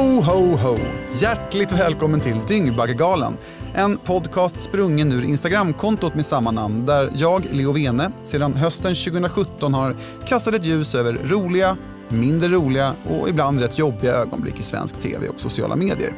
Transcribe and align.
Ho, 0.00 0.20
ho, 0.20 0.56
ho! 0.56 0.78
Hjärtligt 1.12 1.72
välkommen 1.72 2.20
till 2.20 2.36
Dyngbaggegalan. 2.48 3.36
En 3.74 3.96
podcast 3.96 4.60
sprungen 4.60 5.12
ur 5.12 5.24
Instagramkontot 5.24 6.14
med 6.14 6.26
samma 6.26 6.50
namn 6.50 6.86
där 6.86 7.10
jag, 7.14 7.44
Leo 7.50 7.72
Vene, 7.72 8.12
sedan 8.22 8.54
hösten 8.54 8.94
2017 8.94 9.74
har 9.74 9.96
kastat 10.26 10.54
ett 10.54 10.64
ljus 10.64 10.94
över 10.94 11.12
roliga, 11.12 11.76
mindre 12.08 12.48
roliga 12.48 12.94
och 13.08 13.28
ibland 13.28 13.60
rätt 13.60 13.78
jobbiga 13.78 14.12
ögonblick 14.12 14.60
i 14.60 14.62
svensk 14.62 15.00
tv 15.00 15.28
och 15.28 15.40
sociala 15.40 15.76
medier. 15.76 16.12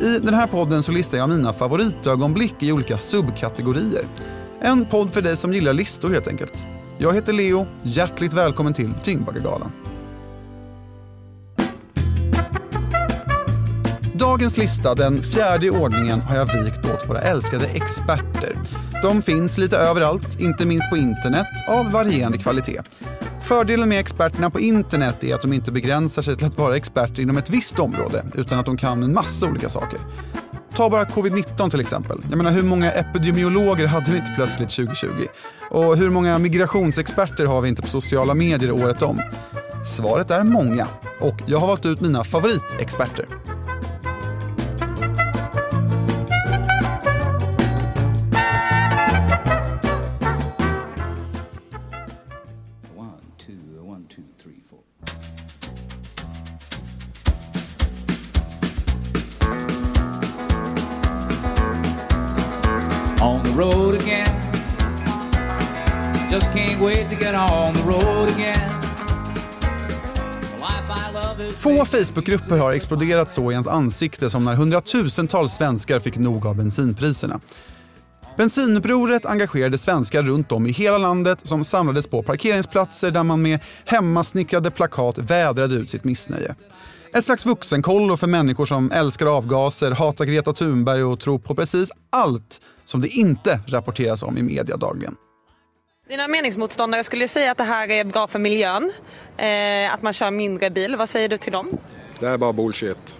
I 0.00 0.18
den 0.18 0.34
här 0.34 0.46
podden 0.46 0.82
så 0.82 0.92
listar 0.92 1.18
jag 1.18 1.28
mina 1.28 1.52
favoritögonblick 1.52 2.62
i 2.62 2.72
olika 2.72 2.98
subkategorier. 2.98 4.04
En 4.60 4.84
podd 4.84 5.10
för 5.10 5.22
dig 5.22 5.36
som 5.36 5.52
gillar 5.52 5.72
listor 5.72 6.10
helt 6.10 6.28
enkelt. 6.28 6.64
Jag 6.98 7.14
heter 7.14 7.32
Leo, 7.32 7.66
hjärtligt 7.82 8.32
välkommen 8.32 8.72
till 8.72 8.92
Dyngbaggegalan. 9.04 9.72
Dagens 14.20 14.58
lista, 14.58 14.94
den 14.94 15.22
fjärde 15.22 15.66
i 15.66 15.70
ordningen, 15.70 16.20
har 16.20 16.36
jag 16.36 16.64
vikt 16.64 16.86
åt 16.86 17.10
våra 17.10 17.20
älskade 17.20 17.66
experter. 17.66 18.58
De 19.02 19.22
finns 19.22 19.58
lite 19.58 19.76
överallt, 19.76 20.40
inte 20.40 20.66
minst 20.66 20.90
på 20.90 20.96
internet, 20.96 21.46
av 21.68 21.90
varierande 21.90 22.38
kvalitet. 22.38 22.80
Fördelen 23.42 23.88
med 23.88 24.00
experterna 24.00 24.50
på 24.50 24.60
internet 24.60 25.24
är 25.24 25.34
att 25.34 25.42
de 25.42 25.52
inte 25.52 25.72
begränsar 25.72 26.22
sig 26.22 26.36
till 26.36 26.46
att 26.46 26.58
vara 26.58 26.76
experter 26.76 27.22
inom 27.22 27.38
ett 27.38 27.50
visst 27.50 27.78
område, 27.78 28.24
utan 28.34 28.58
att 28.58 28.66
de 28.66 28.76
kan 28.76 29.02
en 29.02 29.14
massa 29.14 29.46
olika 29.46 29.68
saker. 29.68 29.98
Ta 30.74 30.90
bara 30.90 31.04
covid-19 31.04 31.70
till 31.70 31.80
exempel. 31.80 32.18
Jag 32.28 32.36
menar, 32.36 32.50
hur 32.50 32.62
många 32.62 32.92
epidemiologer 32.92 33.86
hade 33.86 34.10
vi 34.10 34.18
inte 34.18 34.32
plötsligt 34.36 34.70
2020? 34.70 35.08
Och 35.70 35.96
hur 35.96 36.10
många 36.10 36.38
migrationsexperter 36.38 37.44
har 37.44 37.60
vi 37.60 37.68
inte 37.68 37.82
på 37.82 37.88
sociala 37.88 38.34
medier 38.34 38.72
året 38.72 39.02
om? 39.02 39.20
Svaret 39.84 40.30
är 40.30 40.42
många. 40.42 40.88
Och 41.20 41.42
jag 41.46 41.58
har 41.58 41.66
valt 41.66 41.86
ut 41.86 42.00
mina 42.00 42.24
favoritexperter. 42.24 43.26
Få 71.60 71.84
Facebookgrupper 71.84 72.58
har 72.58 72.72
exploderat 72.72 73.30
så 73.30 73.50
i 73.50 73.54
ens 73.54 73.66
ansikte 73.66 74.30
som 74.30 74.44
när 74.44 74.54
hundratusentals 74.54 75.52
svenskar 75.52 75.98
fick 75.98 76.18
nog 76.18 76.46
av 76.46 76.56
bensinpriserna. 76.56 77.40
Bensinupproret 78.36 79.26
engagerade 79.26 79.78
svenskar 79.78 80.22
runt 80.22 80.52
om 80.52 80.66
i 80.66 80.70
hela 80.70 80.98
landet 80.98 81.46
som 81.46 81.64
samlades 81.64 82.06
på 82.06 82.22
parkeringsplatser 82.22 83.10
där 83.10 83.22
man 83.22 83.42
med 83.42 83.60
hemmasnickrade 83.84 84.70
plakat 84.70 85.18
vädrade 85.18 85.74
ut 85.74 85.90
sitt 85.90 86.04
missnöje. 86.04 86.54
Ett 87.14 87.24
slags 87.24 87.46
vuxenkollo 87.46 88.16
för 88.16 88.26
människor 88.26 88.64
som 88.64 88.92
älskar 88.92 89.26
avgaser, 89.26 89.90
hatar 89.90 90.24
Greta 90.24 90.52
Thunberg 90.52 91.02
och 91.02 91.20
tror 91.20 91.38
på 91.38 91.54
precis 91.54 91.90
allt 92.10 92.60
som 92.84 93.00
det 93.00 93.08
inte 93.08 93.60
rapporteras 93.66 94.22
om 94.22 94.38
i 94.38 94.42
media 94.42 94.76
dagligen. 94.76 95.14
Dina 96.10 96.28
meningsmotståndare 96.28 97.04
skulle 97.04 97.24
ju 97.24 97.28
säga 97.28 97.50
att 97.50 97.58
det 97.58 97.64
här 97.64 97.90
är 97.90 98.04
bra 98.04 98.26
för 98.26 98.38
miljön, 98.38 98.92
eh, 99.36 99.94
att 99.94 100.02
man 100.02 100.12
kör 100.12 100.30
mindre 100.30 100.70
bil. 100.70 100.96
Vad 100.96 101.08
säger 101.08 101.28
du 101.28 101.38
till 101.38 101.52
dem? 101.52 101.78
Det 102.20 102.26
här 102.26 102.32
är 102.34 102.38
bara 102.38 102.52
bullshit. 102.52 103.18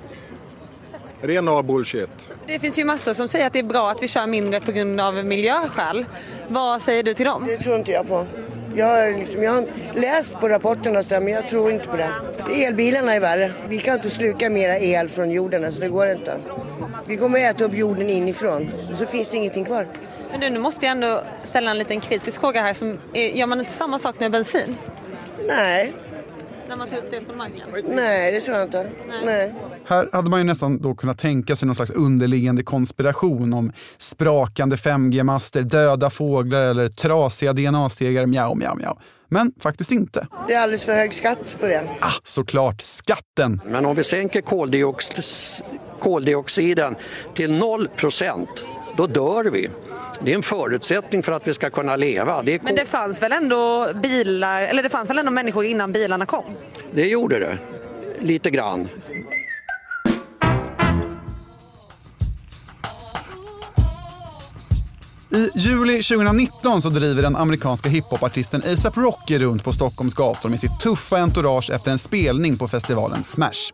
Ren 1.20 1.48
och 1.48 1.64
bullshit. 1.64 2.32
Det 2.46 2.58
finns 2.58 2.78
ju 2.78 2.84
massor 2.84 3.12
som 3.12 3.28
säger 3.28 3.46
att 3.46 3.52
det 3.52 3.58
är 3.58 3.62
bra 3.62 3.90
att 3.90 4.02
vi 4.02 4.08
kör 4.08 4.26
mindre 4.26 4.60
på 4.60 4.72
grund 4.72 5.00
av 5.00 5.24
miljöskäl. 5.24 6.06
Vad 6.48 6.82
säger 6.82 7.02
du 7.02 7.14
till 7.14 7.26
dem? 7.26 7.46
Det 7.46 7.56
tror 7.56 7.76
inte 7.76 7.92
jag 7.92 8.08
på. 8.08 8.26
Jag 8.76 8.86
har, 8.86 9.18
liksom, 9.18 9.42
jag 9.42 9.52
har 9.52 9.66
läst 9.94 10.40
på 10.40 10.48
rapporterna 10.48 10.98
och 10.98 11.04
så 11.04 11.14
men 11.14 11.28
jag 11.28 11.48
tror 11.48 11.70
inte 11.70 11.88
på 11.88 11.96
det. 11.96 12.12
Elbilarna 12.64 13.14
är 13.14 13.20
värre. 13.20 13.52
Vi 13.68 13.78
kan 13.78 13.94
inte 13.94 14.10
sluka 14.10 14.50
mera 14.50 14.78
el 14.78 15.08
från 15.08 15.30
jorden, 15.30 15.64
alltså 15.64 15.80
det 15.80 15.88
går 15.88 16.08
inte. 16.08 16.36
Vi 17.06 17.16
kommer 17.16 17.48
att 17.48 17.54
äta 17.54 17.64
upp 17.64 17.74
jorden 17.74 18.10
inifrån, 18.10 18.70
och 18.90 18.96
så 18.96 19.06
finns 19.06 19.30
det 19.30 19.36
ingenting 19.36 19.64
kvar. 19.64 19.86
Men 20.30 20.40
du, 20.40 20.50
nu 20.50 20.58
måste 20.58 20.86
jag 20.86 20.92
ändå 20.92 21.22
ställa 21.44 21.70
en 21.70 21.78
liten 21.78 22.00
kritisk 22.00 22.40
fråga 22.40 22.62
här. 22.62 22.74
Som, 22.74 22.98
gör 23.14 23.46
man 23.46 23.60
inte 23.60 23.72
samma 23.72 23.98
sak 23.98 24.20
med 24.20 24.32
bensin? 24.32 24.76
Nej, 25.48 25.92
När 26.68 26.76
man 26.76 26.88
tar 26.88 26.96
upp 26.96 27.10
det 27.10 27.20
från 27.26 27.36
marken? 27.38 27.68
nej 27.88 28.32
det 28.32 28.40
tror 28.40 28.56
jag 28.56 28.66
inte. 28.66 28.90
Nej. 29.24 29.54
Här 29.86 30.08
hade 30.12 30.30
man 30.30 30.40
ju 30.40 30.44
nästan 30.44 30.82
då 30.82 30.94
kunnat 30.94 31.18
tänka 31.18 31.56
sig 31.56 31.66
någon 31.66 31.74
slags 31.74 31.90
underliggande 31.90 32.62
konspiration 32.62 33.52
om 33.52 33.72
sprakande 33.98 34.76
5G-master, 34.76 35.62
döda 35.62 36.10
fåglar 36.10 36.60
eller 36.60 36.88
trasiga 36.88 37.52
DNA-stegar, 37.52 38.26
mjau, 38.26 38.54
mjau, 38.54 38.74
mjau. 38.76 38.96
Men 39.28 39.52
faktiskt 39.60 39.92
inte. 39.92 40.26
Det 40.48 40.54
är 40.54 40.60
alldeles 40.60 40.84
för 40.84 40.92
hög 40.94 41.14
skatt 41.14 41.56
på 41.60 41.66
det. 41.66 41.82
Ah, 42.00 42.10
såklart, 42.22 42.80
skatten! 42.80 43.60
Men 43.64 43.86
om 43.86 43.96
vi 43.96 44.04
sänker 44.04 44.40
koldiox- 44.40 45.62
koldioxiden 46.00 46.96
till 47.34 47.50
0% 47.50 48.46
då 48.96 49.06
dör 49.06 49.50
vi. 49.50 49.68
Det 50.24 50.32
är 50.32 50.34
en 50.34 50.42
förutsättning 50.42 51.22
för 51.22 51.32
att 51.32 51.48
vi 51.48 51.54
ska 51.54 51.70
kunna 51.70 51.96
leva. 51.96 52.42
Det, 52.42 52.54
är 52.54 52.60
Men 52.62 52.74
det 52.74 52.86
fanns 52.86 53.22
väl 53.22 53.32
ändå 53.32 53.92
bilar, 54.02 54.62
eller 54.62 54.82
det 54.82 54.88
fanns 54.88 55.10
väl 55.10 55.18
ändå 55.18 55.30
människor 55.32 55.64
innan 55.64 55.92
bilarna 55.92 56.26
kom? 56.26 56.44
det 56.94 57.06
gjorde 57.08 57.38
det. 57.38 57.58
Lite 58.20 58.50
grann. 58.50 58.88
I 65.32 65.50
juli 65.54 66.02
2019 66.02 66.82
så 66.82 66.88
driver 66.88 67.22
den 67.22 67.36
amerikanska 67.36 67.88
hiphopartisten 67.88 68.62
ASAP 68.72 68.96
Rocky 68.96 69.38
runt 69.38 69.64
på 69.64 69.72
Stockholms 69.72 70.14
gator 70.14 70.48
med 70.48 70.60
sitt 70.60 70.80
tuffa 70.80 71.18
entourage 71.18 71.70
efter 71.70 71.90
en 71.90 71.98
spelning 71.98 72.58
på 72.58 72.68
festivalen 72.68 73.22
Smash. 73.22 73.72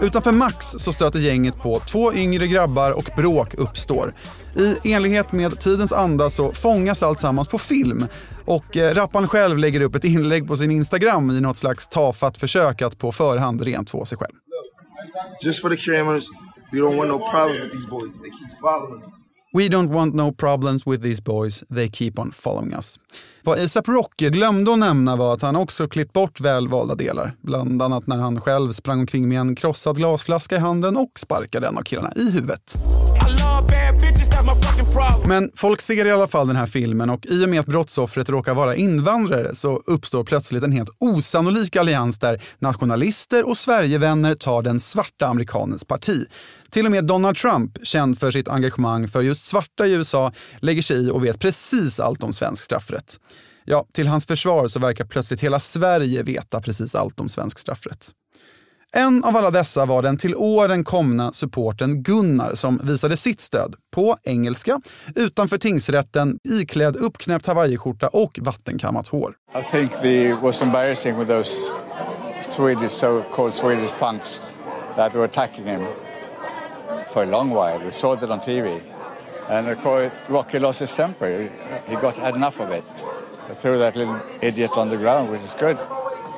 Utanför 0.00 0.32
Max 0.32 0.66
så 0.66 0.92
stöter 0.92 1.18
gänget 1.18 1.56
på 1.56 1.80
två 1.80 2.12
yngre 2.14 2.46
grabbar 2.46 2.92
och 2.92 3.10
bråk 3.16 3.54
uppstår. 3.54 4.14
I 4.84 4.92
enlighet 4.92 5.32
med 5.32 5.58
tidens 5.58 5.92
anda 5.92 6.30
så 6.30 6.52
fångas 6.52 7.02
allt 7.02 7.18
sammans 7.18 7.48
på 7.48 7.58
film 7.58 8.06
och 8.44 8.76
eh, 8.76 8.94
rapparen 8.94 9.28
själv 9.28 9.58
lägger 9.58 9.80
upp 9.80 9.94
ett 9.94 10.04
inlägg 10.04 10.46
på 10.46 10.56
sin 10.56 10.70
Instagram 10.70 11.30
i 11.30 11.40
något 11.40 11.56
slags 11.56 11.88
tafatt 11.88 12.38
försök 12.38 12.82
att 12.82 12.98
på 12.98 13.12
förhand 13.12 13.62
rent 13.62 13.90
få 13.90 14.04
sig 14.04 14.18
själv. 14.18 14.34
Just 15.44 15.62
for 15.62 15.70
the 15.70 15.76
cameras, 15.76 16.24
we 16.72 16.78
don't 16.78 16.96
want 16.96 17.08
no 17.08 17.18
problems 17.30 17.60
with 17.60 17.72
these 17.72 17.88
boys. 17.88 18.20
They 18.20 18.30
keep 18.30 18.60
following 18.60 19.02
us. 19.02 19.29
We 19.52 19.68
don't 19.68 19.88
want 19.88 20.14
no 20.14 20.32
problems 20.32 20.86
with 20.86 21.02
these 21.02 21.22
boys, 21.22 21.64
they 21.74 21.88
keep 21.88 22.12
on 22.16 22.32
following 22.32 22.74
us. 22.74 22.98
Vad 23.42 23.58
ASAP 23.58 23.88
Rocky 23.88 24.30
glömde 24.30 24.72
att 24.72 24.78
nämna 24.78 25.16
var 25.16 25.34
att 25.34 25.42
han 25.42 25.56
också 25.56 25.88
klippt 25.88 26.12
bort 26.12 26.40
välvalda 26.40 26.94
delar. 26.94 27.36
Bland 27.40 27.82
annat 27.82 28.06
när 28.06 28.16
han 28.16 28.40
själv 28.40 28.72
sprang 28.72 29.00
omkring 29.00 29.28
med 29.28 29.40
en 29.40 29.56
krossad 29.56 29.96
glasflaska 29.96 30.56
i 30.56 30.58
handen 30.58 30.96
och 30.96 31.12
sparkade 31.18 31.66
en 31.66 31.78
av 31.78 31.82
killarna 31.82 32.12
i 32.16 32.30
huvudet. 32.30 32.78
Men 35.30 35.50
folk 35.54 35.80
ser 35.80 36.06
i 36.06 36.10
alla 36.10 36.26
fall 36.26 36.46
den 36.46 36.56
här 36.56 36.66
filmen 36.66 37.10
och 37.10 37.26
i 37.26 37.44
och 37.44 37.48
med 37.48 37.60
att 37.60 37.66
brottsoffret 37.66 38.28
råkar 38.28 38.54
vara 38.54 38.76
invandrare 38.76 39.54
så 39.54 39.82
uppstår 39.86 40.24
plötsligt 40.24 40.64
en 40.64 40.72
helt 40.72 40.90
osannolik 40.98 41.76
allians 41.76 42.18
där 42.18 42.42
nationalister 42.58 43.48
och 43.48 43.56
Sverigevänner 43.56 44.34
tar 44.34 44.62
den 44.62 44.80
svarta 44.80 45.26
amerikanens 45.26 45.84
parti. 45.84 46.26
Till 46.70 46.86
och 46.86 46.90
med 46.92 47.04
Donald 47.04 47.36
Trump, 47.36 47.78
känd 47.82 48.18
för 48.18 48.30
sitt 48.30 48.48
engagemang 48.48 49.08
för 49.08 49.22
just 49.22 49.44
svarta 49.44 49.86
i 49.86 49.92
USA, 49.92 50.32
lägger 50.60 50.82
sig 50.82 51.06
i 51.06 51.10
och 51.10 51.24
vet 51.24 51.38
precis 51.38 52.00
allt 52.00 52.22
om 52.22 52.32
svensk 52.32 52.62
straffrätt. 52.62 53.16
Ja, 53.64 53.86
till 53.92 54.08
hans 54.08 54.26
försvar 54.26 54.68
så 54.68 54.78
verkar 54.78 55.04
plötsligt 55.04 55.40
hela 55.40 55.60
Sverige 55.60 56.22
veta 56.22 56.60
precis 56.60 56.94
allt 56.94 57.20
om 57.20 57.28
svensk 57.28 57.58
straffrätt. 57.58 58.10
En 58.92 59.24
av 59.24 59.36
alla 59.36 59.50
dessa 59.50 59.86
var 59.86 60.02
den 60.02 60.16
till 60.16 60.36
åren 60.36 60.84
komna 60.84 61.32
supporten 61.32 62.02
Gunnar 62.02 62.54
som 62.54 62.80
visade 62.84 63.16
sitt 63.16 63.40
stöd, 63.40 63.74
på 63.94 64.16
engelska, 64.22 64.80
utanför 65.14 65.58
tingsrätten, 65.58 66.38
iklädd 66.48 66.96
uppknäppt 66.96 67.46
hawaiiskjorta 67.46 68.08
och 68.08 68.38
vattenkammat 68.42 69.08
hår. 69.08 69.34
I 69.58 69.62
think 69.72 69.92
the 70.02 70.32
was 70.34 70.62
embarrassing 70.62 71.18
with 71.18 71.28
those 71.28 71.72
Swedish, 72.42 72.92
so-called 72.92 73.54
Swedish 73.54 73.90
punks 73.98 74.40
that 74.96 75.14
were 75.14 75.24
attacking 75.24 75.66
him 75.66 75.86
for 77.12 77.22
a 77.22 77.26
long 77.26 77.50
while. 77.50 77.84
We 77.84 77.92
saw 77.92 78.16
that 78.16 78.30
on 78.30 78.40
TV, 78.40 78.80
and 79.48 79.68
of 79.68 79.82
course 79.82 80.10
Rocky 80.28 80.58
lost 80.58 80.80
his 80.80 80.96
temper. 80.96 81.50
He 81.88 81.94
got 81.94 82.16
had 82.16 82.34
enough 82.34 82.60
of 82.60 82.70
it. 82.72 82.84
Threw 83.62 83.78
that 83.78 83.96
little 83.96 84.16
idiot 84.40 84.70
on 84.76 84.90
the 84.90 84.96
ground, 84.96 85.30
which 85.30 85.44
is 85.44 85.54
good. 85.60 85.78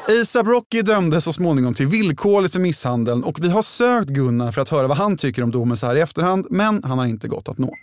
ASAP 0.08 0.46
Rocky 0.46 0.82
dömdes 0.82 1.24
så 1.24 1.32
småningom 1.32 1.74
till 1.74 1.86
villkorligt 1.86 2.52
för 2.52 2.60
misshandeln 2.60 3.24
och 3.24 3.44
vi 3.44 3.48
har 3.48 3.62
sökt 3.62 4.10
Gunnar 4.10 4.52
för 4.52 4.60
att 4.60 4.68
höra 4.68 4.86
vad 4.86 4.96
han 4.96 5.16
tycker 5.16 5.42
om 5.42 5.50
domen 5.50 5.76
så 5.76 5.86
här 5.86 5.96
i 5.96 6.00
efterhand, 6.00 6.46
men 6.50 6.84
han 6.84 6.98
har 6.98 7.06
inte 7.06 7.28
gått 7.28 7.48
att 7.48 7.58
nå. 7.58 7.74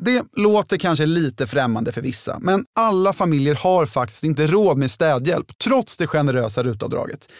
Det 0.00 0.24
låter 0.36 0.76
kanske 0.76 1.06
lite 1.06 1.46
främmande 1.46 1.92
för 1.92 2.00
vissa, 2.00 2.38
men 2.40 2.64
alla 2.74 3.12
familjer 3.12 3.54
har 3.54 3.86
faktiskt 3.86 4.24
inte 4.24 4.46
råd 4.46 4.78
med 4.78 4.90
städhjälp 4.90 5.58
trots 5.58 5.96
det 5.96 6.06
generösa 6.06 6.62
rutavdraget. 6.62 7.32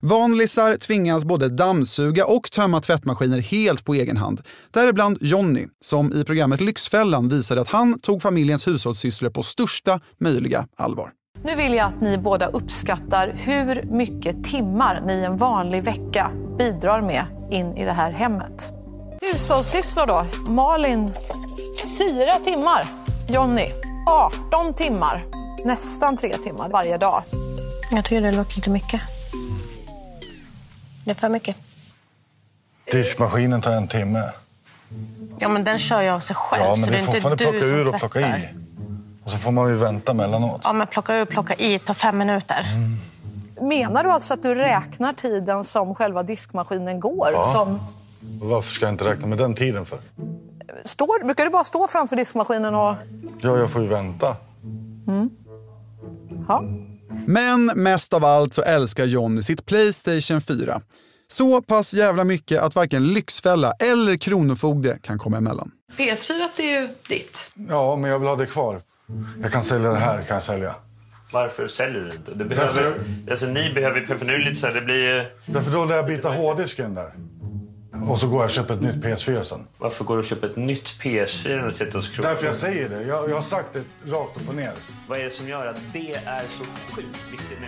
Vanlisar 0.00 0.76
tvingas 0.76 1.24
både 1.24 1.48
dammsuga 1.48 2.26
och 2.26 2.50
tömma 2.50 2.80
tvättmaskiner 2.80 3.38
helt 3.38 3.84
på 3.84 3.94
egen 3.94 4.16
hand. 4.16 4.40
Däribland 4.70 5.18
Jonny, 5.20 5.66
som 5.80 6.12
i 6.12 6.24
programmet 6.24 6.60
Lyxfällan 6.60 7.28
visade 7.28 7.60
att 7.60 7.68
han 7.68 8.00
tog 8.00 8.22
familjens 8.22 8.66
hushållssysslor 8.66 9.30
på 9.30 9.42
största 9.42 10.00
möjliga 10.20 10.66
allvar. 10.76 11.12
Nu 11.44 11.54
vill 11.54 11.74
jag 11.74 11.86
att 11.86 12.00
ni 12.00 12.18
båda 12.18 12.46
uppskattar 12.46 13.32
hur 13.36 13.82
mycket 13.82 14.44
timmar 14.44 15.00
ni 15.00 15.22
en 15.24 15.36
vanlig 15.36 15.82
vecka 15.82 16.30
bidrar 16.58 17.00
med 17.00 17.24
in 17.50 17.76
i 17.76 17.84
det 17.84 17.92
här 17.92 18.10
hemmet. 18.10 18.72
Hushållssysslor 19.20 20.06
då. 20.06 20.26
Malin, 20.46 21.08
fyra 21.98 22.34
timmar. 22.44 22.84
Jonny, 23.28 23.70
18 24.08 24.74
timmar. 24.74 25.24
Nästan 25.64 26.16
tre 26.16 26.32
timmar 26.38 26.68
varje 26.68 26.98
dag. 26.98 27.22
Jag 27.90 28.04
tycker 28.04 28.20
det 28.20 28.32
låter 28.32 28.56
lite 28.56 28.70
mycket. 28.70 29.00
Det 31.04 31.10
är 31.10 31.14
för 31.14 31.28
mycket. 31.28 31.56
Diskmaskinen 32.92 33.60
tar 33.60 33.72
en 33.72 33.88
timme. 33.88 34.22
Ja, 35.38 35.48
men 35.48 35.64
den 35.64 35.78
kör 35.78 36.02
ju 36.02 36.08
av 36.08 36.20
sig 36.20 36.36
själv. 36.36 36.62
Ja, 36.62 36.74
men 36.76 36.84
så 36.84 36.90
det 36.90 36.98
är 36.98 37.02
fortfarande 37.04 37.44
du 37.44 37.50
plocka 37.50 37.66
ur 37.66 37.88
och 37.88 37.98
plocka 37.98 38.20
i. 38.20 38.48
Och 39.28 39.32
så 39.32 39.38
får 39.38 39.52
man 39.52 39.68
ju 39.68 39.74
vänta 39.74 40.14
mellanåt. 40.14 40.60
Ja, 40.64 40.72
men 40.72 40.86
plocka 40.86 41.16
ur 41.16 41.24
plocka 41.24 41.54
i 41.54 41.78
tar 41.78 41.94
fem 41.94 42.18
minuter. 42.18 42.66
Menar 43.60 44.04
du 44.04 44.10
alltså 44.10 44.34
att 44.34 44.42
du 44.42 44.54
räknar 44.54 45.12
tiden 45.12 45.64
som 45.64 45.94
själva 45.94 46.22
diskmaskinen 46.22 47.00
går? 47.00 47.28
Ja. 47.32 47.42
Som 47.42 47.80
Varför 48.40 48.72
ska 48.72 48.86
jag 48.86 48.94
inte 48.94 49.04
räkna 49.04 49.26
med 49.26 49.38
den 49.38 49.54
tiden 49.54 49.86
för? 49.86 49.98
står, 50.84 51.24
brukar 51.24 51.44
du 51.44 51.50
bara 51.50 51.64
stå 51.64 51.88
framför 51.88 52.16
diskmaskinen 52.16 52.74
och... 52.74 52.94
Ja, 53.40 53.58
jag 53.58 53.70
får 53.70 53.82
ju 53.82 53.88
vänta. 53.88 54.36
Mm. 55.06 55.30
Ja. 56.48 56.62
Men 57.26 57.66
mest 57.66 58.14
av 58.14 58.24
allt 58.24 58.54
så 58.54 58.62
älskar 58.62 59.04
Jonny 59.04 59.42
sitt 59.42 59.66
Playstation 59.66 60.40
4. 60.40 60.80
Så 61.26 61.62
pass 61.62 61.94
jävla 61.94 62.24
mycket 62.24 62.62
att 62.62 62.74
varken 62.74 63.06
Lyxfälla 63.12 63.72
eller 63.72 64.16
Kronofogde 64.16 64.98
kan 65.02 65.18
komma 65.18 65.36
emellan. 65.36 65.70
PS4 65.96 66.60
är 66.60 66.80
ju 66.80 66.88
ditt. 67.08 67.50
Ja, 67.68 67.96
men 67.96 68.10
jag 68.10 68.18
vill 68.18 68.28
ha 68.28 68.36
det 68.36 68.46
kvar. 68.46 68.80
Jag 69.42 69.52
kan 69.52 69.64
sälja 69.64 69.90
det 69.90 69.98
här, 69.98 70.22
kan 70.22 70.34
jag 70.34 70.42
sälja. 70.42 70.74
Varför 71.32 71.68
säljer 71.68 72.00
du 72.00 72.10
inte? 72.10 72.34
Det 72.34 72.44
behöver, 72.44 72.94
alltså, 73.30 73.46
ni 73.46 73.72
behöver, 73.72 74.18
för 74.18 74.26
nu 74.26 74.38
lite 74.38 74.60
så 74.60 74.66
här, 74.66 74.74
det 74.74 74.80
blir. 74.80 75.32
Därför 75.46 75.70
då 75.70 75.84
lär 75.84 75.96
jag 75.96 76.06
byta 76.06 76.28
hårddisken 76.28 76.94
där. 76.94 77.12
Och 78.08 78.18
så 78.18 78.28
går 78.28 78.38
jag 78.38 78.44
och 78.44 78.50
köper 78.50 78.74
ett 78.74 78.80
nytt 78.82 78.94
PS4 79.04 79.42
sen. 79.42 79.66
Varför 79.78 80.04
går 80.04 80.14
du 80.16 80.20
och 80.20 80.26
köper 80.26 80.46
ett 80.46 80.56
nytt 80.56 81.00
PS4 81.02 81.56
när 81.56 81.66
du 81.66 81.72
sitter 81.72 81.92
hos 81.92 82.08
Kronofogden? 82.08 82.22
Därför 82.22 82.46
jag 82.46 82.56
säger 82.56 82.88
det. 82.88 83.02
Jag, 83.02 83.30
jag 83.30 83.36
har 83.36 83.42
sagt 83.42 83.68
det 83.72 84.10
rakt 84.10 84.42
upp 84.42 84.48
och 84.48 84.54
ner. 84.54 84.72
Vad 85.08 85.18
är 85.18 85.24
det 85.24 85.30
som 85.30 85.48
gör 85.48 85.66
att 85.66 85.80
det 85.92 86.14
är 86.14 86.40
så 86.40 86.64
sjukt 86.94 87.32
viktigt 87.32 87.58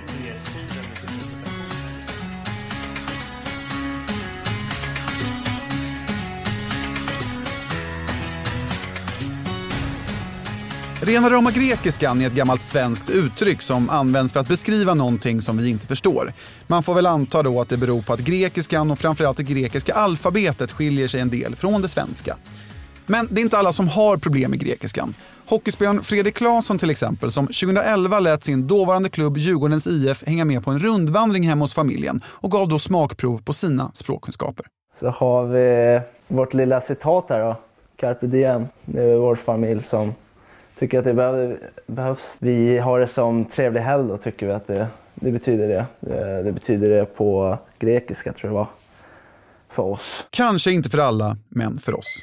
Rena 11.03 11.31
rama 11.31 11.51
grekiskan 11.51 12.21
är 12.21 12.27
ett 12.27 12.33
gammalt 12.33 12.63
svenskt 12.63 13.11
uttryck 13.11 13.63
som 13.63 13.91
används 13.91 14.33
för 14.33 14.41
att 14.41 14.49
beskriva 14.49 14.95
någonting 14.95 15.43
som 15.43 15.57
vi 15.57 15.71
inte 15.71 15.87
förstår. 15.87 16.33
Man 16.67 16.83
får 16.83 16.95
väl 16.95 17.07
anta 17.07 17.43
då 17.43 17.61
att 17.61 17.69
det 17.69 17.77
beror 17.77 18.03
på 18.03 18.13
att 18.13 18.21
grekiskan 18.21 18.91
och 18.91 18.99
framförallt 18.99 19.37
det 19.37 19.43
grekiska 19.43 19.95
alfabetet 19.95 20.73
skiljer 20.73 21.09
sig 21.09 21.21
en 21.21 21.31
del 21.31 21.57
från 21.57 21.83
det 21.83 21.89
svenska. 21.89 22.37
Men 23.07 23.29
det 23.31 23.41
är 23.41 23.43
inte 23.43 23.59
alla 23.59 23.73
som 23.73 23.89
har 23.89 24.17
problem 24.17 24.51
med 24.51 24.61
grekiskan. 24.61 25.15
Hockeyspelaren 25.47 26.03
Fredrik 26.03 26.35
Claesson 26.35 26.79
till 26.79 26.91
exempel, 26.91 27.31
som 27.31 27.47
2011 27.47 28.21
lät 28.21 28.45
sin 28.45 28.67
dåvarande 28.67 29.09
klubb 29.09 29.37
Djurgårdens 29.37 29.87
IF 29.87 30.27
hänga 30.27 30.45
med 30.45 30.65
på 30.65 30.71
en 30.71 30.79
rundvandring 30.79 31.49
hemma 31.49 31.65
hos 31.65 31.75
familjen 31.75 32.21
och 32.27 32.51
gav 32.51 32.69
då 32.69 32.79
smakprov 32.79 33.43
på 33.43 33.53
sina 33.53 33.91
språkkunskaper. 33.95 34.67
Så 35.01 35.09
har 35.09 35.47
vi 35.47 36.01
vårt 36.29 36.55
lilla 36.55 36.81
citat 36.81 37.27
här 37.29 37.41
då. 37.41 37.57
Carpe 37.97 38.27
diem. 38.27 38.67
Det 38.85 39.03
är 39.03 39.17
vår 39.17 39.37
familj 39.37 39.83
som 39.83 40.15
tycker 40.81 40.99
att 40.99 41.05
det 41.05 41.15
behöv, 41.15 41.57
behövs. 41.87 42.37
Vi 42.39 42.79
har 42.79 43.01
det 43.01 43.07
som 43.07 43.45
trevlig 43.45 43.81
helg 43.81 44.09
då, 44.09 44.17
tycker 44.19 44.47
vi 44.47 44.53
att 44.53 44.67
det, 44.67 44.87
det 45.15 45.31
betyder 45.31 45.69
det. 45.69 45.87
det. 46.01 46.43
Det 46.43 46.53
betyder 46.53 46.89
det 46.89 47.05
på 47.05 47.59
grekiska 47.79 48.33
tror 48.33 48.49
jag 48.49 48.53
det 48.53 48.59
var. 48.59 48.67
För 49.69 49.83
oss. 49.83 50.27
Kanske 50.31 50.71
inte 50.71 50.91
för 50.91 50.99
alla, 50.99 51.37
men 51.49 51.79
för 51.79 51.99
oss. 51.99 52.21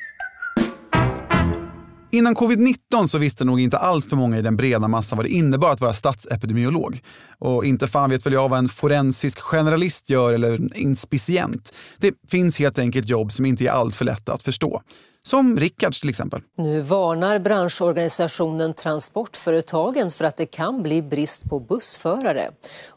Innan 2.12 2.36
covid-19 2.36 3.07
så 3.07 3.18
visste 3.18 3.45
nog 3.45 3.59
inte 3.59 3.77
allt 3.77 4.06
för 4.06 4.15
många 4.15 4.38
i 4.38 4.42
den 4.42 4.57
breda 4.57 4.88
massan 4.88 5.18
vad 5.18 5.25
det 5.25 5.30
innebar 5.30 5.71
att 5.71 5.81
vara 5.81 5.94
statsepidemiolog. 5.94 7.01
Och 7.39 7.65
inte 7.65 7.88
fan 7.88 8.09
vet 8.09 8.25
väl 8.25 8.33
jag 8.33 8.50
vad 8.50 8.59
en 8.59 8.69
forensisk 8.69 9.39
generalist 9.39 10.09
gör 10.09 10.33
eller 10.33 10.51
en 10.51 10.71
inspicient. 10.75 11.74
Det 11.98 12.13
finns 12.31 12.59
helt 12.59 12.80
enkelt 12.80 13.09
jobb 13.09 13.31
som 13.31 13.45
inte 13.45 13.65
är 13.65 13.69
allt 13.69 13.95
för 13.95 14.06
lätta 14.06 14.33
att 14.33 14.44
förstå. 14.44 14.81
Som 15.24 15.57
Rickards 15.57 16.01
till 16.01 16.09
exempel. 16.09 16.42
Nu 16.57 16.81
varnar 16.81 17.39
branschorganisationen 17.39 18.74
Transportföretagen 18.74 20.12
för 20.12 20.25
att 20.25 20.38
det 20.38 20.45
kan 20.45 20.83
bli 20.83 21.01
brist 21.01 21.50
på 21.50 21.60
bussförare. 21.60 22.50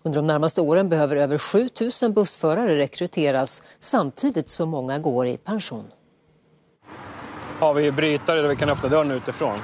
Under 0.03 0.19
de 0.19 0.27
närmaste 0.27 0.61
åren 0.61 0.89
behöver 0.89 1.17
över 1.17 1.39
7 1.39 1.69
000 2.03 2.13
bussförare 2.13 2.77
rekryteras 2.77 3.63
samtidigt 3.81 4.49
som 4.49 4.69
många 4.69 4.99
går 4.99 5.27
i 5.27 5.37
pension. 5.37 5.85
Har 7.61 7.75
vi 7.75 7.93
brytare 7.93 8.43
där 8.43 8.49
vi 8.49 8.57
kan 8.57 8.69
öppna 8.69 8.89
dörren 8.89 9.11
utifrån? 9.11 9.59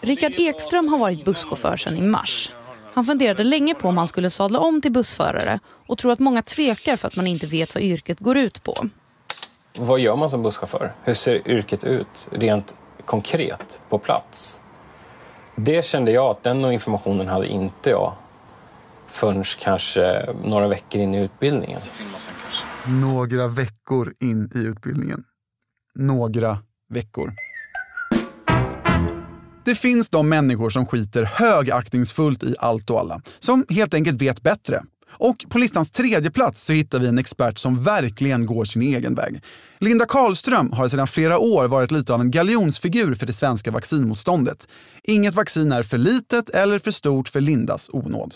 Rickard 0.00 0.32
Ekström 0.36 0.88
har 0.88 0.98
varit 0.98 1.24
busschaufför 1.24 1.76
sedan 1.76 1.96
i 1.96 2.00
mars. 2.00 2.52
Han 2.94 3.04
funderade 3.04 3.44
länge 3.44 3.74
på 3.74 3.88
om 3.88 3.98
han 3.98 4.08
skulle 4.08 4.30
sadla 4.30 4.58
om 4.58 4.80
till 4.80 4.92
bussförare 4.92 5.60
och 5.86 5.98
tror 5.98 6.12
att 6.12 6.18
många 6.18 6.42
tvekar 6.42 6.96
för 6.96 7.08
att 7.08 7.16
man 7.16 7.26
inte 7.26 7.46
vet 7.46 7.74
vad 7.74 7.82
yrket 7.82 8.20
går 8.20 8.36
ut 8.36 8.62
på. 8.62 8.88
Vad 9.78 10.00
gör 10.00 10.16
man 10.16 10.30
som 10.30 10.42
busschaufför? 10.42 10.92
Hur 11.04 11.14
ser 11.14 11.48
yrket 11.48 11.84
ut 11.84 12.28
rent 12.32 12.76
konkret 13.04 13.82
på 13.88 13.98
plats? 13.98 14.60
Det 15.56 15.84
kände 15.84 16.10
jag 16.10 16.26
att 16.26 16.42
den 16.42 16.72
informationen 16.72 17.28
hade 17.28 17.46
inte 17.46 17.90
jag 17.90 18.12
förrän 19.06 19.44
kanske 19.44 20.26
några 20.44 20.68
veckor 20.68 21.00
in 21.00 21.14
i 21.14 21.20
utbildningen. 21.20 21.80
Några 22.86 23.48
veckor 23.48 24.14
in 24.20 24.50
i 24.54 24.58
utbildningen. 24.58 25.24
Några 25.94 26.58
veckor. 26.90 27.32
Det 29.64 29.74
finns 29.74 30.10
de 30.10 30.28
människor 30.28 30.70
som 30.70 30.86
skiter 30.86 31.24
högaktningsfullt 31.24 32.42
i 32.42 32.54
allt 32.58 32.90
och 32.90 33.00
alla. 33.00 33.20
Som 33.38 33.66
helt 33.68 33.94
enkelt 33.94 34.22
vet 34.22 34.42
bättre. 34.42 34.82
Och 35.12 35.36
på 35.48 35.58
listans 35.58 35.90
tredje 35.90 36.30
plats 36.30 36.64
så 36.64 36.72
hittar 36.72 36.98
vi 36.98 37.08
en 37.08 37.18
expert 37.18 37.58
som 37.58 37.82
verkligen 37.82 38.46
går 38.46 38.64
sin 38.64 38.82
egen 38.82 39.14
väg. 39.14 39.42
Linda 39.78 40.04
Karlström 40.08 40.72
har 40.72 40.88
sedan 40.88 41.06
flera 41.06 41.38
år 41.38 41.68
varit 41.68 41.90
lite 41.90 42.14
av 42.14 42.20
en 42.20 42.30
galjonsfigur 42.30 43.14
för 43.14 43.26
det 43.26 43.32
svenska 43.32 43.70
vaccinmotståndet. 43.70 44.68
Inget 45.02 45.34
vaccin 45.34 45.72
är 45.72 45.82
för 45.82 45.98
litet 45.98 46.50
eller 46.50 46.78
för 46.78 46.90
stort 46.90 47.28
för 47.28 47.40
Lindas 47.40 47.90
onåd. 47.92 48.34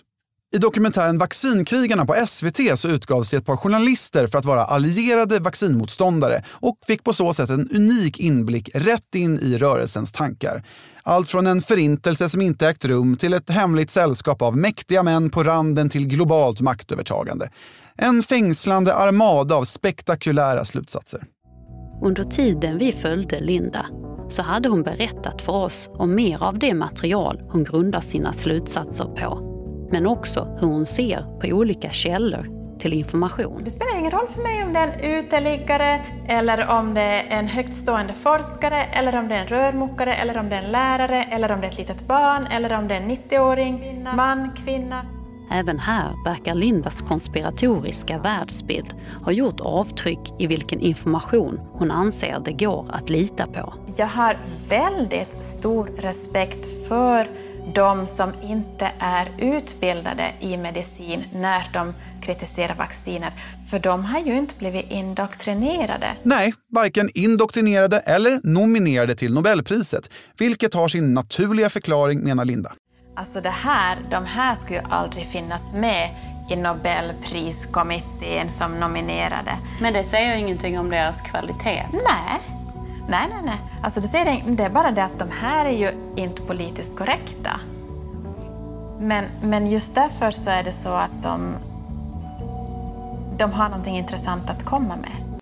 I 0.54 0.58
dokumentären 0.58 1.18
Vaccinkrigarna 1.18 2.06
på 2.06 2.14
SVT 2.26 2.78
så 2.78 2.88
utgav 2.88 3.22
sig 3.22 3.38
ett 3.38 3.46
par 3.46 3.56
journalister 3.56 4.26
för 4.26 4.38
att 4.38 4.44
vara 4.44 4.64
allierade 4.64 5.38
vaccinmotståndare 5.38 6.44
och 6.48 6.78
fick 6.86 7.04
på 7.04 7.12
så 7.12 7.34
sätt 7.34 7.50
en 7.50 7.70
unik 7.70 8.20
inblick 8.20 8.70
rätt 8.74 9.14
in 9.14 9.38
i 9.38 9.58
rörelsens 9.58 10.12
tankar. 10.12 10.64
Allt 11.02 11.28
från 11.28 11.46
en 11.46 11.62
förintelse 11.62 12.28
som 12.28 12.40
inte 12.40 12.68
ägt 12.68 12.84
rum 12.84 13.16
till 13.16 13.34
ett 13.34 13.50
hemligt 13.50 13.90
sällskap 13.90 14.42
av 14.42 14.56
mäktiga 14.56 15.02
män 15.02 15.30
på 15.30 15.42
randen 15.42 15.88
till 15.88 16.06
globalt 16.06 16.60
maktövertagande. 16.60 17.50
En 17.96 18.22
fängslande 18.22 18.94
armada 18.94 19.54
av 19.54 19.64
spektakulära 19.64 20.64
slutsatser. 20.64 21.24
Under 22.02 22.24
tiden 22.24 22.78
vi 22.78 22.92
följde 22.92 23.40
Linda 23.40 23.86
så 24.28 24.42
hade 24.42 24.68
hon 24.68 24.82
berättat 24.82 25.42
för 25.42 25.52
oss 25.52 25.90
om 25.92 26.14
mer 26.14 26.42
av 26.42 26.58
det 26.58 26.74
material 26.74 27.40
hon 27.48 27.64
grundar 27.64 28.00
sina 28.00 28.32
slutsatser 28.32 29.04
på. 29.04 29.53
Men 29.90 30.06
också 30.06 30.56
hur 30.60 30.68
hon 30.68 30.86
ser 30.86 31.38
på 31.40 31.46
olika 31.48 31.90
källor 31.90 32.64
till 32.78 32.92
information. 32.92 33.62
Det 33.64 33.70
spelar 33.70 33.98
ingen 33.98 34.10
roll 34.10 34.28
för 34.28 34.42
mig 34.42 34.64
om 34.64 34.72
det 34.72 34.78
är 34.78 34.86
en 34.88 35.00
uteliggare, 35.00 36.00
eller 36.28 36.70
om 36.70 36.94
det 36.94 37.00
är 37.02 37.38
en 37.38 37.48
högtstående 37.48 38.12
forskare, 38.12 38.84
eller 38.84 39.18
om 39.18 39.28
det 39.28 39.34
är 39.34 39.40
en 39.40 39.46
rörmokare, 39.46 40.14
eller 40.14 40.38
om 40.38 40.48
det 40.48 40.56
är 40.56 40.62
en 40.62 40.72
lärare, 40.72 41.22
eller 41.22 41.52
om 41.52 41.60
det 41.60 41.66
är 41.66 41.70
ett 41.70 41.78
litet 41.78 42.06
barn, 42.08 42.46
eller 42.46 42.78
om 42.78 42.88
det 42.88 42.94
är 42.94 43.00
en 43.00 43.10
90-åring, 43.10 44.04
man, 44.16 44.50
kvinna. 44.64 45.06
Även 45.50 45.78
här 45.78 46.24
verkar 46.24 46.54
Lindas 46.54 47.02
konspiratoriska 47.02 48.18
världsbild 48.18 48.94
ha 49.24 49.32
gjort 49.32 49.60
avtryck 49.60 50.32
i 50.38 50.46
vilken 50.46 50.80
information 50.80 51.60
hon 51.72 51.90
anser 51.90 52.40
det 52.44 52.52
går 52.52 52.86
att 52.92 53.10
lita 53.10 53.46
på. 53.46 53.74
Jag 53.96 54.06
har 54.06 54.36
väldigt 54.68 55.44
stor 55.44 55.86
respekt 55.86 56.88
för 56.88 57.43
de 57.74 58.06
som 58.06 58.32
inte 58.42 58.90
är 58.98 59.28
utbildade 59.38 60.32
i 60.40 60.56
medicin 60.56 61.24
när 61.32 61.70
de 61.72 61.94
kritisera 62.22 62.74
vacciner, 62.74 63.32
för 63.70 63.78
de 63.78 64.04
har 64.04 64.20
ju 64.20 64.38
inte 64.38 64.54
blivit 64.58 64.90
indoktrinerade. 64.90 66.06
Nej, 66.22 66.54
varken 66.70 67.10
indoktrinerade 67.14 67.98
eller 67.98 68.40
nominerade 68.42 69.14
till 69.14 69.34
Nobelpriset, 69.34 70.10
vilket 70.38 70.74
har 70.74 70.88
sin 70.88 71.14
naturliga 71.14 71.70
förklaring 71.70 72.20
menar 72.20 72.44
Linda. 72.44 72.72
Alltså 73.16 73.40
det 73.40 73.50
här, 73.50 73.98
de 74.10 74.24
här 74.24 74.54
skulle 74.54 74.78
ju 74.78 74.86
aldrig 74.90 75.26
finnas 75.26 75.72
med 75.72 76.10
i 76.50 76.56
Nobelpriskommittén 76.56 78.48
som 78.48 78.80
nominerade. 78.80 79.58
Men 79.80 79.92
det 79.92 80.04
säger 80.04 80.34
ju 80.34 80.40
ingenting 80.40 80.78
om 80.78 80.90
deras 80.90 81.20
kvalitet. 81.20 81.86
Nej, 81.92 82.40
nej, 83.08 83.28
nej. 83.30 83.42
nej. 83.44 83.58
Alltså 83.82 84.00
det, 84.00 84.08
säger, 84.08 84.56
det 84.56 84.62
är 84.62 84.70
bara 84.70 84.90
det 84.90 85.04
att 85.04 85.18
de 85.18 85.28
här 85.30 85.66
är 85.66 85.78
ju 85.78 85.90
inte 86.16 86.42
politiskt 86.42 86.98
korrekta. 86.98 87.60
Men, 89.00 89.24
men 89.42 89.70
just 89.70 89.94
därför 89.94 90.30
så 90.30 90.50
är 90.50 90.62
det 90.62 90.72
så 90.72 90.88
att 90.88 91.22
de, 91.22 91.54
de 93.38 93.52
har 93.52 93.68
någonting 93.68 93.96
intressant 93.96 94.50
att 94.50 94.64
komma 94.64 94.96
med. 94.96 95.40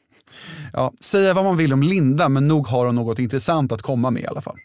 Ja, 0.72 0.92
säga 1.00 1.34
vad 1.34 1.44
man 1.44 1.56
vill 1.56 1.72
om 1.72 1.82
Linda, 1.82 2.28
men 2.28 2.48
nog 2.48 2.66
har 2.66 2.86
hon 2.86 2.94
något 2.94 3.18
intressant 3.18 3.72
att 3.72 3.82
komma 3.82 4.10
med 4.10 4.22
i 4.22 4.26
alla 4.26 4.40
fall. 4.40 4.56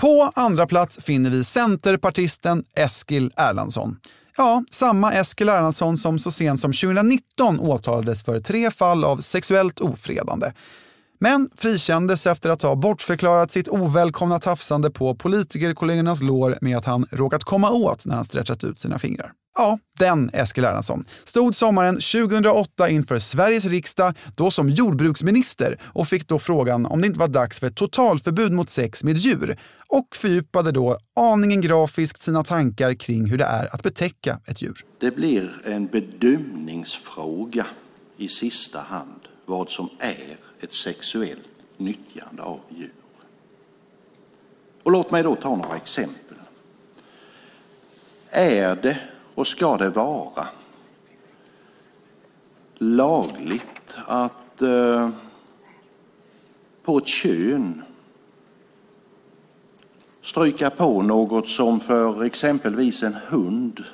På 0.00 0.32
andra 0.34 0.66
plats 0.66 1.04
finner 1.04 1.30
vi 1.30 1.44
centerpartisten 1.44 2.64
Eskil 2.76 3.32
Erlandsson. 3.36 3.96
Ja, 4.40 4.64
samma 4.70 5.12
Eskil 5.12 5.48
Erlandsson 5.48 5.96
som 5.96 6.18
så 6.18 6.30
sent 6.30 6.60
som 6.60 6.72
2019 6.72 7.60
åtalades 7.60 8.24
för 8.24 8.40
tre 8.40 8.70
fall 8.70 9.04
av 9.04 9.16
sexuellt 9.16 9.80
ofredande. 9.80 10.52
Men 11.20 11.50
frikändes 11.56 12.26
efter 12.26 12.50
att 12.50 12.62
ha 12.62 12.76
bortförklarat 12.76 13.52
sitt 13.52 13.68
ovälkomna 13.68 14.38
tafsande 14.38 14.90
på 14.90 15.14
politikerkollegornas 15.14 16.22
lår 16.22 16.58
med 16.60 16.76
att 16.76 16.84
han 16.84 17.06
råkat 17.10 17.44
komma 17.44 17.70
åt 17.70 18.06
när 18.06 18.14
han 18.14 18.24
stretchat 18.24 18.64
ut 18.64 18.80
sina 18.80 18.98
fingrar. 18.98 19.32
Ja, 19.60 19.78
den 19.98 20.30
Eskil 20.32 20.64
Erlandsson 20.64 21.04
stod 21.24 21.54
sommaren 21.54 21.94
2008 21.94 22.88
inför 22.88 23.18
Sveriges 23.18 23.64
riksdag, 23.64 24.14
då 24.36 24.50
som 24.50 24.68
jordbruksminister 24.68 25.78
och 25.84 26.08
fick 26.08 26.28
då 26.28 26.38
frågan 26.38 26.86
om 26.86 27.00
det 27.00 27.06
inte 27.06 27.20
var 27.20 27.28
dags 27.28 27.60
för 27.60 27.66
ett 27.66 27.74
totalförbud 27.74 28.52
mot 28.52 28.70
sex 28.70 29.04
med 29.04 29.16
djur 29.16 29.58
och 29.88 30.16
fördjupade 30.16 30.72
då 30.72 30.96
aningen 31.16 31.60
grafiskt 31.60 32.22
sina 32.22 32.44
tankar 32.44 32.94
kring 32.94 33.30
hur 33.30 33.38
det 33.38 33.44
är 33.44 33.74
att 33.74 33.82
betäcka 33.82 34.40
ett 34.46 34.62
djur. 34.62 34.76
Det 35.00 35.10
blir 35.10 35.50
en 35.64 35.86
bedömningsfråga 35.86 37.66
i 38.16 38.28
sista 38.28 38.78
hand 38.78 39.20
vad 39.46 39.70
som 39.70 39.88
är 39.98 40.36
ett 40.60 40.72
sexuellt 40.72 41.52
nyttjande 41.76 42.42
av 42.42 42.60
djur. 42.68 42.92
Och 44.82 44.92
låt 44.92 45.10
mig 45.10 45.22
då 45.22 45.34
ta 45.34 45.56
några 45.56 45.76
exempel. 45.76 46.36
Är 48.30 48.76
det 48.76 48.98
och 49.38 49.46
ska 49.46 49.76
det 49.76 49.90
vara 49.90 50.48
lagligt 52.78 53.96
att 54.06 54.62
eh, 54.62 55.10
på 56.82 56.98
ett 56.98 57.06
kön 57.06 57.82
stryka 60.22 60.70
på 60.70 61.02
något 61.02 61.48
som 61.48 61.80
för 61.80 62.24
exempelvis 62.24 63.02
en 63.02 63.14
hund 63.14 63.84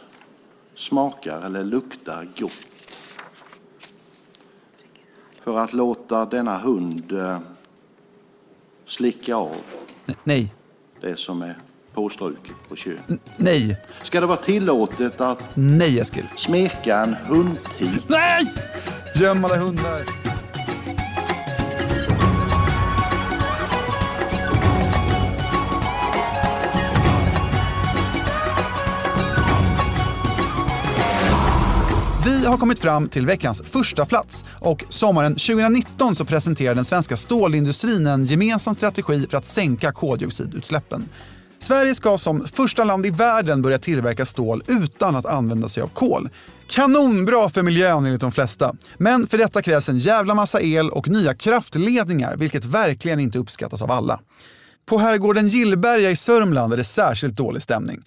smakar 0.74 1.42
eller 1.42 1.64
luktar 1.64 2.28
gott? 2.38 2.66
För 5.40 5.58
att 5.58 5.72
låta 5.72 6.26
denna 6.26 6.58
hund 6.58 7.12
eh, 7.12 7.38
slicka 8.86 9.36
av 9.36 9.56
det 11.00 11.18
som 11.18 11.42
är 11.42 11.58
påstruket 11.94 12.54
på 12.68 12.76
kön. 12.76 13.18
nej, 13.36 13.76
Ska 14.02 14.20
det 14.20 14.26
vara 14.26 14.36
tillåtet 14.36 15.20
att 15.20 15.38
nej 15.54 15.98
Eskil. 16.00 16.24
smeka 16.36 16.96
en 16.98 17.14
hundtit? 17.14 18.08
Nej! 18.08 18.52
Göm 19.14 19.44
alla 19.44 19.56
hundar. 19.56 20.04
Vi 32.24 32.46
har 32.46 32.56
kommit 32.58 32.78
fram 32.78 33.08
till 33.08 33.26
veckans 33.26 33.62
första 33.64 34.06
plats 34.06 34.44
och 34.60 34.84
sommaren 34.88 35.32
2019 35.32 36.16
så 36.16 36.24
presenterade 36.24 36.74
den 36.74 36.84
svenska 36.84 37.16
stålindustrin 37.16 38.06
en 38.06 38.24
gemensam 38.24 38.74
strategi 38.74 39.26
för 39.30 39.36
att 39.38 39.46
sänka 39.46 39.92
koldioxidutsläppen. 39.92 41.08
Sverige 41.58 41.94
ska 41.94 42.18
som 42.18 42.46
första 42.46 42.84
land 42.84 43.06
i 43.06 43.10
världen 43.10 43.62
börja 43.62 43.78
tillverka 43.78 44.26
stål 44.26 44.62
utan 44.68 45.16
att 45.16 45.26
använda 45.26 45.68
sig 45.68 45.82
av 45.82 45.88
kol. 45.88 46.28
Kanonbra 46.68 47.48
för 47.48 47.62
miljön 47.62 48.06
enligt 48.06 48.20
de 48.20 48.32
flesta. 48.32 48.74
Men 48.98 49.26
för 49.26 49.38
detta 49.38 49.62
krävs 49.62 49.88
en 49.88 49.98
jävla 49.98 50.34
massa 50.34 50.60
el 50.60 50.90
och 50.90 51.08
nya 51.08 51.34
kraftledningar, 51.34 52.36
vilket 52.36 52.64
verkligen 52.64 53.20
inte 53.20 53.38
uppskattas 53.38 53.82
av 53.82 53.90
alla. 53.90 54.20
På 54.86 54.98
herrgården 54.98 55.48
Gillberga 55.48 56.10
i 56.10 56.16
Sörmland 56.16 56.72
är 56.72 56.76
det 56.76 56.84
särskilt 56.84 57.36
dålig 57.36 57.62
stämning. 57.62 58.02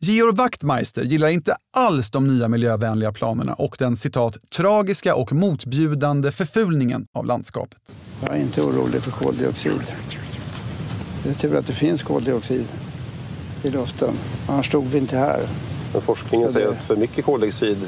Georg 0.00 0.36
Wachtmeister 0.36 1.02
gillar 1.02 1.28
inte 1.28 1.56
alls 1.76 2.10
de 2.10 2.26
nya 2.26 2.48
miljövänliga 2.48 3.12
planerna 3.12 3.52
och 3.52 3.76
den 3.78 3.96
citat 3.96 4.36
tragiska 4.56 5.14
och 5.14 5.32
motbjudande 5.32 6.32
förfulningen 6.32 7.06
av 7.14 7.26
landskapet. 7.26 7.96
Jag 8.20 8.36
är 8.36 8.40
inte 8.40 8.62
orolig 8.62 9.02
för 9.02 9.10
koldioxid. 9.10 9.72
Det 11.24 11.30
är 11.30 11.34
tur 11.34 11.56
att 11.56 11.66
det 11.66 11.72
finns 11.72 12.02
koldioxid 12.02 12.66
i 13.64 13.70
luften. 13.70 14.14
Annars 14.48 14.66
stod 14.66 14.86
vi 14.86 14.98
inte 14.98 15.16
här. 15.16 15.40
Men 15.92 16.02
forskningen 16.02 16.52
säger 16.52 16.68
att 16.68 16.82
för 16.84 16.96
mycket 16.96 17.24
koldioxid 17.24 17.78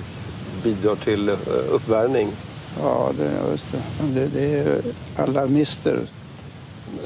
bidrar 0.62 0.96
till 0.96 1.28
eh, 1.28 1.34
uppvärmning. 1.70 2.28
Ja, 2.82 3.12
det, 3.18 3.50
just 3.50 3.72
det. 3.72 3.82
Men 4.00 4.14
det, 4.14 4.26
det 4.26 4.58
är 4.58 4.82
alarmister. 5.16 6.00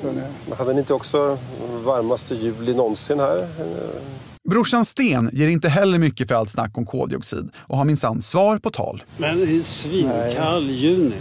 Det, 0.03 0.13
Men 0.49 0.59
hade 0.59 0.73
ni 0.73 0.79
inte 0.79 0.95
också 0.95 1.39
varmaste 1.85 2.35
juli 2.35 2.75
någonsin 2.75 3.21
här? 3.21 3.49
Brorsan 4.49 4.85
Sten 4.85 5.31
ger 5.33 5.49
inte 5.49 5.69
heller 5.69 5.99
mycket 5.99 6.29
för 6.29 6.35
allt 6.35 6.51
snack 6.51 6.79
om 6.79 6.87
koldioxid 6.87 7.51
och 7.57 7.77
har 7.77 7.85
minsann 7.85 8.23
svar 8.23 8.59
på 8.59 8.71
tal. 8.71 9.03
Men 9.17 9.39
i 9.39 9.63
svinkall 9.63 10.71
juni. 10.71 11.17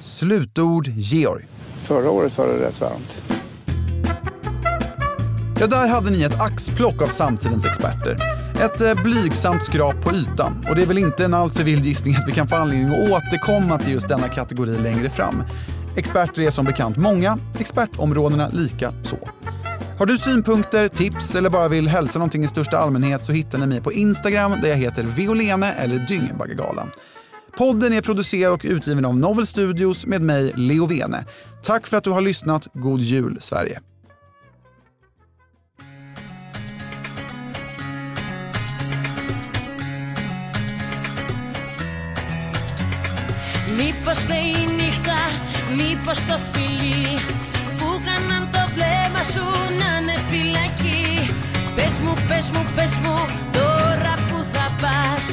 Slutord 0.00 0.88
Georg. 0.88 1.46
Förra 1.84 2.10
året 2.10 2.38
var 2.38 2.46
det 2.46 2.66
rätt 2.66 2.80
varmt. 2.80 3.39
Ja, 5.60 5.66
där 5.66 5.88
hade 5.88 6.10
ni 6.10 6.22
ett 6.22 6.40
axplock 6.40 7.02
av 7.02 7.08
samtidens 7.08 7.64
experter. 7.64 8.18
Ett 8.60 8.80
eh, 8.80 9.02
blygsamt 9.02 9.64
skrap 9.64 10.04
på 10.04 10.12
ytan. 10.12 10.66
Och 10.68 10.76
det 10.76 10.82
är 10.82 10.86
väl 10.86 10.98
inte 10.98 11.24
en 11.24 11.34
alltför 11.34 11.64
vild 11.64 11.84
gissning 11.84 12.14
att 12.16 12.28
vi 12.28 12.32
kan 12.32 12.48
få 12.48 12.56
anledning 12.56 12.88
att 12.88 13.10
återkomma 13.10 13.78
till 13.78 13.92
just 13.92 14.08
denna 14.08 14.28
kategori 14.28 14.78
längre 14.78 15.10
fram. 15.10 15.42
Experter 15.96 16.42
är 16.42 16.50
som 16.50 16.64
bekant 16.64 16.96
många, 16.96 17.38
expertområdena 17.58 18.48
lika 18.48 18.92
så. 19.02 19.16
Har 19.98 20.06
du 20.06 20.18
synpunkter, 20.18 20.88
tips 20.88 21.34
eller 21.34 21.50
bara 21.50 21.68
vill 21.68 21.88
hälsa 21.88 22.18
någonting 22.18 22.44
i 22.44 22.48
största 22.48 22.78
allmänhet 22.78 23.24
så 23.24 23.32
hittar 23.32 23.58
ni 23.58 23.66
mig 23.66 23.80
på 23.80 23.92
Instagram 23.92 24.60
där 24.62 24.68
jag 24.68 24.76
heter 24.76 25.04
Violene 25.04 25.72
eller 25.72 25.98
Dyngbaggegalan. 25.98 26.90
Podden 27.58 27.92
är 27.92 28.02
producerad 28.02 28.52
och 28.52 28.64
utgiven 28.64 29.04
av 29.04 29.16
Novel 29.16 29.46
Studios 29.46 30.06
med 30.06 30.22
mig, 30.22 30.52
Leo 30.56 30.86
Vene. 30.86 31.24
Tack 31.62 31.86
för 31.86 31.96
att 31.96 32.04
du 32.04 32.10
har 32.10 32.20
lyssnat. 32.20 32.68
God 32.74 33.00
jul, 33.00 33.36
Sverige! 33.40 33.80
Μήπως 44.02 44.18
φταίει 44.18 44.52
η 44.64 44.66
νύχτα, 44.78 45.20
μήπως 45.76 46.18
το 46.28 46.36
φιλί 46.52 47.18
Που 47.78 47.88
κάναν 48.06 48.48
το 48.52 48.62
βλέμμα 48.74 49.22
σου 49.32 49.46
να 49.80 49.90
είναι 49.98 50.16
φυλακή. 50.30 51.04
Πες 51.76 51.94
μου, 52.04 52.12
πες 52.28 52.50
μου, 52.52 52.62
πες 52.76 52.92
μου, 53.02 53.16
τώρα 53.52 54.14
που 54.28 54.38
θα 54.52 54.66
πας 54.82 55.26